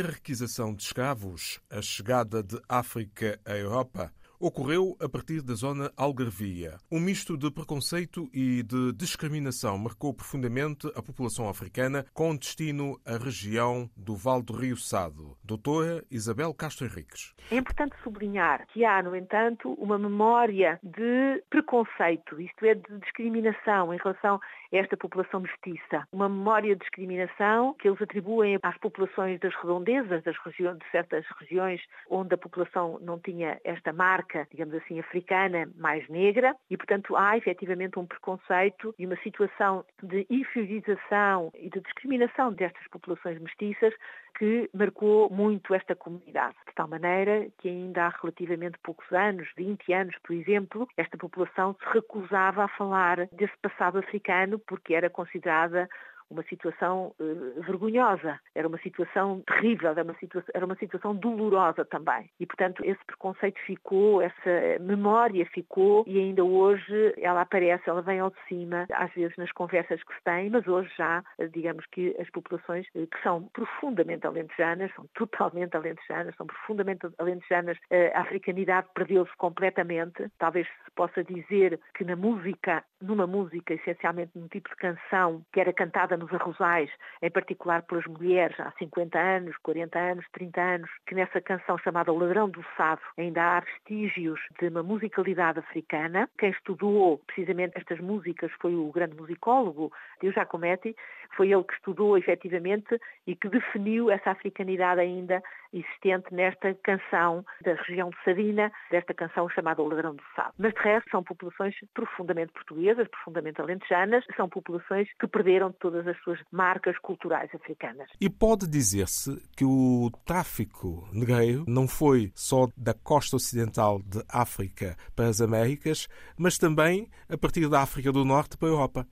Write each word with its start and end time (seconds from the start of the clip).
escravização 0.00 0.74
de 0.74 0.82
escravos, 0.82 1.60
a 1.68 1.82
chegada 1.82 2.42
de 2.42 2.58
África 2.66 3.38
à 3.44 3.52
Europa, 3.52 4.10
ocorreu 4.40 4.96
a 4.98 5.06
partir 5.06 5.42
da 5.42 5.52
zona 5.52 5.92
algarvia. 5.98 6.78
Um 6.90 6.98
misto 6.98 7.36
de 7.36 7.50
preconceito 7.50 8.26
e 8.32 8.62
de 8.62 8.92
discriminação 8.94 9.76
marcou 9.76 10.14
profundamente 10.14 10.90
a 10.96 11.02
população 11.02 11.46
africana 11.46 12.06
com 12.14 12.34
destino 12.34 12.98
à 13.04 13.18
região 13.22 13.90
do 13.94 14.16
Vale 14.16 14.42
do 14.42 14.54
Rio 14.54 14.78
Sado. 14.78 15.36
Doutora 15.44 16.02
Isabel 16.10 16.54
Castro 16.54 16.86
Henriques. 16.86 17.34
É 17.52 17.56
importante 17.56 17.94
sublinhar 18.02 18.66
que 18.68 18.82
há, 18.82 19.02
no 19.02 19.14
entanto, 19.14 19.74
uma 19.74 19.98
memória 19.98 20.80
de 20.82 21.44
preconceito, 21.50 22.40
isto 22.40 22.64
é, 22.64 22.74
de 22.74 22.98
discriminação 23.00 23.92
em 23.92 23.98
relação 23.98 24.36
a 24.36 24.76
esta 24.76 24.96
população 24.96 25.40
mestiça. 25.40 26.06
Uma 26.10 26.28
memória 26.30 26.74
de 26.74 26.80
discriminação 26.80 27.74
que 27.74 27.88
eles 27.88 28.00
atribuem 28.00 28.58
às 28.62 28.78
populações 28.78 29.38
das 29.40 29.54
redondezas, 29.56 30.22
das 30.22 30.36
regiões, 30.38 30.78
de 30.78 30.90
certas 30.90 31.26
regiões 31.38 31.80
onde 32.08 32.32
a 32.34 32.38
população 32.38 32.98
não 33.02 33.18
tinha 33.18 33.60
esta 33.64 33.92
marca 33.92 34.29
digamos 34.50 34.74
assim, 34.74 35.00
africana 35.00 35.68
mais 35.76 36.08
negra 36.08 36.54
e, 36.70 36.76
portanto, 36.76 37.16
há 37.16 37.36
efetivamente 37.36 37.98
um 37.98 38.06
preconceito 38.06 38.94
e 38.98 39.06
uma 39.06 39.16
situação 39.16 39.84
de 40.02 40.26
inferiorização 40.30 41.50
e 41.54 41.68
de 41.68 41.80
discriminação 41.80 42.52
destas 42.52 42.86
populações 42.88 43.40
mestiças 43.40 43.94
que 44.38 44.70
marcou 44.72 45.30
muito 45.30 45.74
esta 45.74 45.94
comunidade. 45.94 46.56
De 46.66 46.74
tal 46.74 46.88
maneira 46.88 47.48
que 47.58 47.68
ainda 47.68 48.06
há 48.06 48.08
relativamente 48.08 48.78
poucos 48.82 49.10
anos, 49.12 49.48
20 49.56 49.92
anos, 49.92 50.16
por 50.22 50.34
exemplo, 50.34 50.88
esta 50.96 51.16
população 51.16 51.74
se 51.74 51.92
recusava 51.92 52.64
a 52.64 52.68
falar 52.68 53.26
desse 53.32 53.56
passado 53.60 53.98
africano 53.98 54.58
porque 54.58 54.94
era 54.94 55.10
considerada 55.10 55.88
uma 56.30 56.42
situação 56.44 57.12
uh, 57.18 57.62
vergonhosa, 57.62 58.38
era 58.54 58.68
uma 58.68 58.78
situação 58.78 59.42
terrível, 59.46 59.90
era 59.90 60.04
uma, 60.04 60.14
situa 60.14 60.44
era 60.54 60.64
uma 60.64 60.76
situação 60.76 61.14
dolorosa 61.14 61.84
também. 61.84 62.30
E, 62.38 62.46
portanto, 62.46 62.82
esse 62.84 63.04
preconceito 63.04 63.58
ficou, 63.66 64.22
essa 64.22 64.78
memória 64.80 65.44
ficou 65.46 66.04
e 66.06 66.18
ainda 66.18 66.44
hoje 66.44 67.14
ela 67.18 67.42
aparece, 67.42 67.88
ela 67.88 68.02
vem 68.02 68.20
ao 68.20 68.30
de 68.30 68.36
cima, 68.48 68.86
às 68.92 69.12
vezes 69.12 69.36
nas 69.36 69.50
conversas 69.52 70.02
que 70.02 70.14
se 70.14 70.22
têm, 70.22 70.50
mas 70.50 70.66
hoje 70.66 70.90
já, 70.96 71.24
eh, 71.38 71.48
digamos 71.48 71.84
que 71.86 72.16
as 72.18 72.30
populações 72.30 72.86
uh, 72.94 73.06
que 73.06 73.22
são 73.22 73.48
profundamente 73.52 74.26
alentejanas, 74.26 74.92
são 74.94 75.06
totalmente 75.14 75.76
alentejanas, 75.76 76.34
são 76.36 76.46
profundamente 76.46 77.06
alentejanas, 77.18 77.76
a 78.14 78.20
africanidade 78.20 78.86
perdeu-se 78.94 79.34
completamente. 79.36 80.30
Talvez 80.38 80.66
se 80.66 80.90
possa 80.94 81.24
dizer 81.24 81.80
que 81.94 82.04
na 82.04 82.14
música, 82.14 82.84
numa 83.00 83.26
música, 83.26 83.74
essencialmente 83.74 84.32
num 84.34 84.48
tipo 84.48 84.68
de 84.68 84.76
canção 84.76 85.42
que 85.52 85.60
era 85.60 85.72
cantada 85.72 86.16
nos 86.20 86.32
arrozais, 86.32 86.90
em 87.20 87.30
particular 87.30 87.82
pelas 87.82 88.06
mulheres 88.06 88.58
há 88.60 88.72
50 88.78 89.18
anos, 89.18 89.56
40 89.62 89.98
anos, 89.98 90.24
30 90.32 90.60
anos, 90.60 90.90
que 91.06 91.14
nessa 91.14 91.40
canção 91.40 91.76
chamada 91.78 92.12
O 92.12 92.18
Ladrão 92.18 92.48
do 92.48 92.64
Sado 92.76 93.00
ainda 93.18 93.42
há 93.42 93.60
vestígios 93.60 94.38
de 94.60 94.68
uma 94.68 94.82
musicalidade 94.82 95.58
africana. 95.58 96.28
Quem 96.38 96.50
estudou 96.50 97.18
precisamente 97.26 97.76
estas 97.76 97.98
músicas 97.98 98.52
foi 98.60 98.74
o 98.74 98.92
grande 98.92 99.16
musicólogo 99.16 99.92
Dio 100.20 100.32
Giacometti, 100.32 100.94
foi 101.36 101.50
ele 101.52 101.64
que 101.64 101.74
estudou 101.74 102.16
efetivamente 102.16 103.00
e 103.26 103.34
que 103.34 103.48
definiu 103.48 104.10
essa 104.10 104.30
africanidade 104.30 105.00
ainda 105.00 105.42
existente 105.72 106.32
nesta 106.32 106.74
canção 106.82 107.44
da 107.62 107.74
região 107.74 108.10
de 108.10 108.16
Sadina, 108.24 108.72
desta 108.90 109.14
canção 109.14 109.48
chamada 109.48 109.82
O 109.82 109.88
Ladrão 109.88 110.14
do 110.14 110.22
Sado. 110.34 110.54
Mas 110.58 110.72
de 110.74 110.80
resto 110.80 111.10
são 111.10 111.22
populações 111.22 111.74
profundamente 111.94 112.52
portuguesas, 112.52 113.08
profundamente 113.08 113.60
alentejanas, 113.60 114.24
são 114.36 114.48
populações 114.48 115.08
que 115.18 115.26
perderam 115.26 115.72
todas 115.72 116.06
as 116.06 116.18
suas 116.22 116.40
marcas 116.50 116.98
culturais 116.98 117.50
africanas. 117.54 118.08
E 118.20 118.28
pode 118.28 118.68
dizer-se 118.68 119.40
que 119.56 119.64
o 119.64 120.10
tráfico 120.24 121.08
negreiro 121.12 121.64
não 121.66 121.86
foi 121.86 122.32
só 122.34 122.66
da 122.76 122.94
costa 122.94 123.36
ocidental 123.36 124.00
de 124.02 124.22
África 124.28 124.96
para 125.14 125.26
as 125.26 125.40
Américas, 125.40 126.08
mas 126.38 126.58
também 126.58 127.08
a 127.28 127.36
partir 127.36 127.68
da 127.68 127.80
África 127.82 128.12
do 128.12 128.24
Norte 128.24 128.56
para 128.56 128.68
a 128.68 128.72
Europa. 128.72 129.06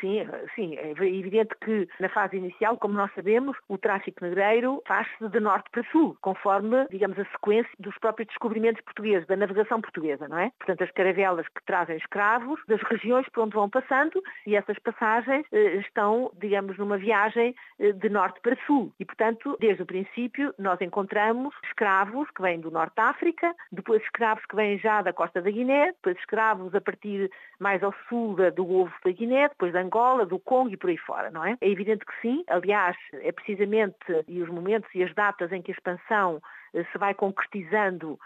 Sim, 0.00 0.26
sim. 0.54 0.76
É 0.76 0.90
evidente 0.90 1.54
que 1.62 1.86
na 2.00 2.08
fase 2.08 2.36
inicial, 2.36 2.76
como 2.78 2.94
nós 2.94 3.12
sabemos, 3.14 3.56
o 3.68 3.76
tráfico 3.76 4.24
negreiro 4.24 4.82
faz-se 4.86 5.28
de 5.28 5.40
norte 5.40 5.68
para 5.70 5.84
sul, 5.90 6.16
conforme, 6.22 6.86
digamos, 6.90 7.18
a 7.18 7.24
sequência 7.26 7.70
dos 7.78 7.96
próprios 7.98 8.28
descobrimentos 8.28 8.82
portugueses, 8.82 9.26
da 9.26 9.36
navegação 9.36 9.80
portuguesa, 9.80 10.26
não 10.28 10.38
é? 10.38 10.50
Portanto, 10.58 10.82
as 10.82 10.90
caravelas 10.92 11.46
que 11.48 11.62
trazem 11.64 11.96
escravos 11.96 12.60
das 12.66 12.80
regiões 12.82 13.28
por 13.28 13.44
onde 13.44 13.54
vão 13.54 13.68
passando 13.68 14.22
e 14.46 14.56
essas 14.56 14.78
passagens 14.78 15.44
eh, 15.52 15.76
estão, 15.76 16.32
digamos, 16.40 16.78
numa 16.78 16.96
viagem 16.96 17.54
eh, 17.78 17.92
de 17.92 18.08
norte 18.08 18.40
para 18.40 18.56
sul. 18.66 18.92
E, 18.98 19.04
portanto, 19.04 19.56
desde 19.60 19.82
o 19.82 19.86
princípio, 19.86 20.54
nós 20.58 20.80
encontramos 20.80 21.54
escravos 21.64 22.30
que 22.30 22.42
vêm 22.42 22.60
do 22.60 22.70
norte 22.70 22.94
da 22.96 23.04
África, 23.04 23.54
depois 23.70 24.02
escravos 24.02 24.44
que 24.46 24.56
vêm 24.56 24.78
já 24.78 25.02
da 25.02 25.12
costa 25.12 25.42
da 25.42 25.50
Guiné, 25.50 25.92
depois 25.92 26.16
escravos 26.18 26.74
a 26.74 26.80
partir 26.80 27.30
mais 27.58 27.82
ao 27.82 27.94
sul 28.08 28.36
do 28.54 28.64
Golfo 28.64 28.94
da 29.04 29.10
Guiné, 29.10 29.48
depois 29.48 29.72
de 29.72 29.78
Angola, 29.90 30.24
do 30.24 30.38
Congo 30.38 30.70
e 30.70 30.76
por 30.76 30.88
aí 30.88 30.96
fora, 30.96 31.30
não 31.30 31.44
é? 31.44 31.56
É 31.60 31.68
evidente 31.68 32.04
que 32.06 32.12
sim. 32.22 32.44
Aliás, 32.46 32.96
é 33.14 33.32
precisamente 33.32 33.96
e 34.28 34.40
os 34.40 34.48
momentos 34.48 34.88
e 34.94 35.02
as 35.02 35.12
datas 35.14 35.50
em 35.50 35.60
que 35.60 35.72
a 35.72 35.74
expansão 35.74 36.40
eh, 36.72 36.84
se 36.92 36.98
vai 36.98 37.12
concretizando 37.12 38.18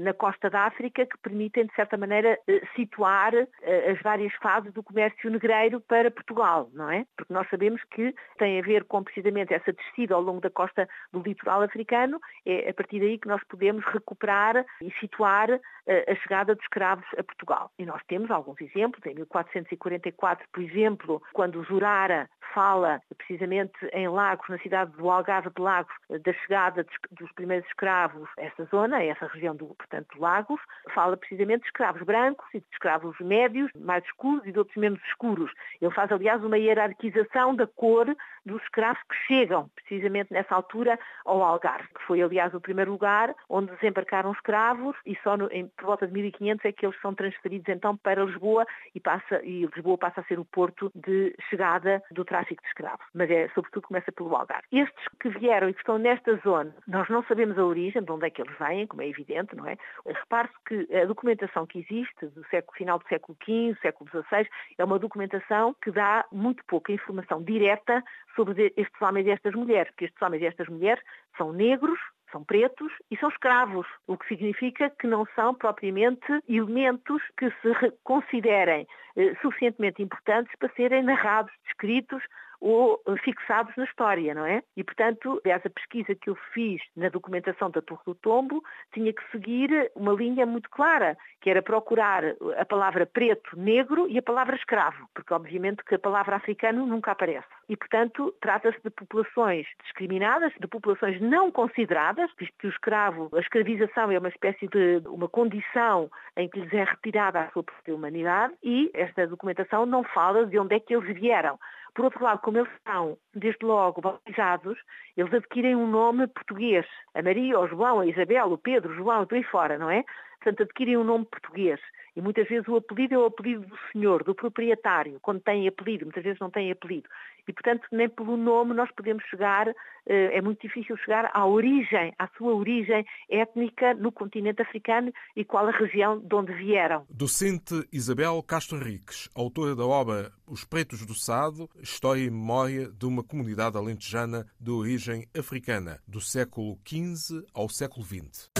na 0.00 0.14
costa 0.14 0.48
da 0.48 0.62
África 0.62 1.04
que 1.04 1.18
permitem, 1.18 1.66
de 1.66 1.74
certa 1.74 1.96
maneira, 1.96 2.38
eh, 2.48 2.62
situar 2.74 3.32
as 3.34 4.00
várias 4.02 4.32
fases 4.34 4.72
do 4.72 4.82
comércio 4.82 5.30
negreiro 5.30 5.80
para 5.80 6.10
Portugal, 6.10 6.70
não 6.72 6.90
é? 6.90 7.04
Porque 7.16 7.32
nós 7.32 7.48
sabemos 7.50 7.82
que 7.90 8.14
tem 8.38 8.58
a 8.58 8.62
ver 8.62 8.84
com 8.84 9.02
precisamente 9.02 9.52
essa 9.52 9.72
descida 9.72 10.14
ao 10.14 10.22
longo 10.22 10.40
da 10.40 10.50
costa 10.50 10.88
do 11.12 11.20
litoral 11.20 11.62
africano, 11.62 12.20
é 12.44 12.70
a 12.70 12.74
partir 12.74 13.00
daí 13.00 13.18
que 13.18 13.28
nós 13.28 13.42
podemos 13.44 13.84
recuperar 13.86 14.64
e 14.80 14.90
situar 15.00 15.50
a 15.52 16.14
chegada 16.16 16.54
de 16.54 16.62
escravos 16.62 17.06
a 17.16 17.22
Portugal. 17.22 17.70
E 17.78 17.86
nós 17.86 18.02
temos 18.08 18.30
alguns 18.30 18.60
exemplos, 18.60 19.04
em 19.06 19.14
1444, 19.14 20.46
por 20.52 20.62
exemplo, 20.62 21.22
quando 21.32 21.64
Zurara 21.64 22.28
fala 22.56 23.02
precisamente 23.18 23.74
em 23.92 24.08
Lagos, 24.08 24.48
na 24.48 24.58
cidade 24.60 24.90
do 24.92 25.10
Algarve 25.10 25.50
de 25.54 25.60
Lagos, 25.60 25.94
da 26.08 26.32
chegada 26.32 26.86
dos 27.10 27.30
primeiros 27.32 27.68
escravos 27.68 28.26
a 28.38 28.44
essa 28.44 28.64
zona, 28.64 28.96
a 28.96 29.04
essa 29.04 29.26
região 29.26 29.54
do, 29.54 29.66
portanto, 29.66 30.18
Lagos, 30.18 30.58
fala 30.94 31.18
precisamente 31.18 31.60
de 31.60 31.66
escravos 31.66 32.00
brancos 32.00 32.46
e 32.54 32.60
de 32.60 32.66
escravos 32.72 33.14
médios, 33.20 33.70
mais 33.78 34.02
escuros 34.06 34.46
e 34.46 34.52
de 34.52 34.58
outros 34.58 34.78
menos 34.78 34.98
escuros. 35.04 35.52
Ele 35.82 35.92
faz, 35.92 36.10
aliás, 36.10 36.42
uma 36.42 36.56
hierarquização 36.56 37.54
da 37.54 37.66
cor 37.66 38.06
dos 38.46 38.62
escravos 38.62 39.02
que 39.02 39.16
chegam, 39.26 39.68
precisamente 39.74 40.32
nessa 40.32 40.54
altura, 40.54 40.98
ao 41.26 41.42
Algarve, 41.42 41.88
que 41.88 42.02
foi, 42.04 42.22
aliás, 42.22 42.54
o 42.54 42.60
primeiro 42.60 42.92
lugar 42.92 43.34
onde 43.50 43.70
desembarcaram 43.72 44.32
escravos 44.32 44.96
e 45.04 45.14
só 45.22 45.36
no, 45.36 45.52
em, 45.52 45.66
por 45.76 45.84
volta 45.84 46.06
de 46.06 46.12
1500 46.14 46.64
é 46.64 46.72
que 46.72 46.86
eles 46.86 46.98
são 47.02 47.12
transferidos 47.14 47.68
então 47.68 47.96
para 47.96 48.24
Lisboa 48.24 48.64
e, 48.94 49.00
passa, 49.00 49.42
e 49.42 49.66
Lisboa 49.66 49.98
passa 49.98 50.20
a 50.20 50.24
ser 50.24 50.38
o 50.38 50.44
porto 50.44 50.90
de 50.94 51.34
chegada 51.50 52.02
do 52.12 52.24
tráfico 52.24 52.45
de 52.54 52.68
escravos. 52.68 53.04
Mas 53.14 53.30
é, 53.30 53.48
sobretudo, 53.54 53.88
começa 53.88 54.12
pelo 54.12 54.34
Algarve. 54.34 54.66
Estes 54.72 55.04
que 55.20 55.28
vieram 55.30 55.68
e 55.68 55.74
que 55.74 55.80
estão 55.80 55.98
nesta 55.98 56.36
zona, 56.36 56.74
nós 56.86 57.08
não 57.08 57.22
sabemos 57.24 57.58
a 57.58 57.64
origem, 57.64 58.02
de 58.02 58.10
onde 58.10 58.26
é 58.26 58.30
que 58.30 58.42
eles 58.42 58.56
vêm, 58.58 58.86
como 58.86 59.02
é 59.02 59.08
evidente, 59.08 59.56
não 59.56 59.66
é? 59.66 59.76
Repare-se 60.06 60.54
que 60.66 60.96
a 60.96 61.04
documentação 61.04 61.66
que 61.66 61.78
existe 61.78 62.26
do 62.26 62.44
século, 62.48 62.76
final 62.76 62.98
do 62.98 63.08
século 63.08 63.36
XV, 63.42 63.76
século 63.80 64.10
XVI, 64.10 64.48
é 64.78 64.84
uma 64.84 64.98
documentação 64.98 65.74
que 65.82 65.90
dá 65.90 66.24
muito 66.30 66.64
pouca 66.66 66.92
informação 66.92 67.42
direta 67.42 68.02
sobre 68.34 68.72
estes 68.76 69.02
homens 69.02 69.26
e 69.26 69.30
estas 69.30 69.54
mulheres, 69.54 69.90
porque 69.90 70.06
estes 70.06 70.22
homens 70.22 70.42
e 70.42 70.46
estas 70.46 70.68
mulheres 70.68 71.02
são 71.36 71.52
negros, 71.52 71.98
são 72.36 72.44
pretos 72.44 72.92
e 73.10 73.16
são 73.16 73.30
escravos, 73.30 73.86
o 74.06 74.16
que 74.18 74.28
significa 74.28 74.90
que 74.90 75.06
não 75.06 75.26
são 75.34 75.54
propriamente 75.54 76.26
elementos 76.46 77.22
que 77.38 77.50
se 77.50 77.90
considerem 78.04 78.86
eh, 79.16 79.34
suficientemente 79.40 80.02
importantes 80.02 80.52
para 80.58 80.68
serem 80.74 81.02
narrados, 81.02 81.52
descritos 81.64 82.22
ou 82.60 83.00
fixados 83.22 83.74
na 83.76 83.84
história, 83.84 84.34
não 84.34 84.44
é? 84.44 84.62
E, 84.76 84.84
portanto, 84.84 85.40
aliás, 85.44 85.64
a 85.64 85.70
pesquisa 85.70 86.14
que 86.14 86.30
eu 86.30 86.36
fiz 86.52 86.80
na 86.96 87.08
documentação 87.08 87.70
da 87.70 87.82
Torre 87.82 88.02
do 88.06 88.14
Tombo 88.14 88.62
tinha 88.92 89.12
que 89.12 89.22
seguir 89.30 89.90
uma 89.94 90.12
linha 90.12 90.46
muito 90.46 90.70
clara, 90.70 91.16
que 91.40 91.50
era 91.50 91.62
procurar 91.62 92.22
a 92.58 92.64
palavra 92.64 93.06
preto, 93.06 93.58
negro 93.58 94.08
e 94.08 94.18
a 94.18 94.22
palavra 94.22 94.56
escravo, 94.56 95.08
porque 95.14 95.32
obviamente 95.32 95.84
que 95.84 95.94
a 95.94 95.98
palavra 95.98 96.36
africano 96.36 96.86
nunca 96.86 97.12
aparece. 97.12 97.46
E, 97.68 97.76
portanto, 97.76 98.34
trata-se 98.40 98.80
de 98.82 98.90
populações 98.90 99.66
discriminadas, 99.82 100.52
de 100.60 100.66
populações 100.66 101.20
não 101.20 101.50
consideradas, 101.50 102.30
visto 102.38 102.54
que 102.58 102.66
o 102.66 102.70
escravo, 102.70 103.28
a 103.34 103.40
escravização 103.40 104.10
é 104.10 104.18
uma 104.18 104.28
espécie 104.28 104.68
de 104.68 105.02
uma 105.06 105.28
condição 105.28 106.10
em 106.36 106.48
que 106.48 106.60
lhes 106.60 106.72
é 106.72 106.84
retirada 106.84 107.40
a 107.40 107.50
sua 107.50 107.62
própria 107.62 107.94
humanidade 107.94 108.54
e 108.62 108.90
esta 108.94 109.26
documentação 109.26 109.86
não 109.86 110.04
fala 110.04 110.46
de 110.46 110.58
onde 110.58 110.76
é 110.76 110.80
que 110.80 110.94
eles 110.94 111.14
vieram. 111.14 111.58
Por 111.96 112.04
outro 112.04 112.22
lado, 112.22 112.42
como 112.42 112.58
eles 112.58 112.70
são, 112.86 113.16
desde 113.34 113.64
logo, 113.64 114.02
bautizados, 114.02 114.78
eles 115.16 115.32
adquirem 115.32 115.74
um 115.74 115.86
nome 115.86 116.26
português. 116.26 116.86
A 117.14 117.22
Maria, 117.22 117.58
o 117.58 117.66
João, 117.66 118.00
a 118.00 118.06
Isabel, 118.06 118.52
o 118.52 118.58
Pedro, 118.58 118.92
o 118.92 118.94
João 118.94 119.22
e 119.22 119.26
por 119.26 119.34
aí 119.34 119.42
fora, 119.44 119.78
não 119.78 119.90
é? 119.90 120.04
Portanto 120.46 120.62
adquirem 120.62 120.96
um 120.96 121.04
nome 121.04 121.24
português. 121.24 121.80
E 122.14 122.20
muitas 122.20 122.48
vezes 122.48 122.66
o 122.68 122.76
apelido 122.76 123.14
é 123.14 123.18
o 123.18 123.26
apelido 123.26 123.66
do 123.66 123.76
senhor, 123.92 124.24
do 124.24 124.34
proprietário, 124.34 125.18
quando 125.20 125.40
tem 125.40 125.68
apelido, 125.68 126.06
muitas 126.06 126.22
vezes 126.22 126.40
não 126.40 126.48
tem 126.48 126.70
apelido. 126.70 127.08
E, 127.46 127.52
portanto, 127.52 127.86
nem 127.92 128.08
pelo 128.08 128.36
nome 128.36 128.72
nós 128.72 128.90
podemos 128.92 129.22
chegar, 129.24 129.68
eh, 129.68 130.36
é 130.36 130.40
muito 130.40 130.60
difícil 130.62 130.96
chegar 130.96 131.30
à 131.32 131.46
origem, 131.46 132.14
à 132.18 132.26
sua 132.36 132.54
origem 132.54 133.04
étnica 133.28 133.92
no 133.94 134.10
continente 134.10 134.62
africano 134.62 135.12
e 135.36 135.44
qual 135.44 135.68
a 135.68 135.70
região 135.70 136.18
de 136.18 136.34
onde 136.34 136.52
vieram. 136.54 137.04
Docente 137.10 137.86
Isabel 137.92 138.42
Castro 138.42 138.78
Henriques, 138.78 139.28
autora 139.34 139.76
da 139.76 139.84
obra 139.84 140.32
Os 140.46 140.64
Pretos 140.64 141.04
do 141.04 141.14
Sado, 141.14 141.68
História 141.80 142.22
e 142.22 142.30
Memória 142.30 142.88
de 142.88 143.04
uma 143.04 143.22
Comunidade 143.22 143.76
Alentejana 143.76 144.46
de 144.58 144.70
Origem 144.70 145.26
Africana, 145.38 146.00
do 146.08 146.20
século 146.20 146.78
XV 146.84 147.44
ao 147.54 147.68
século 147.68 148.04
XX. 148.04 148.50